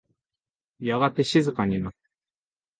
[0.79, 1.97] やがて静かになった。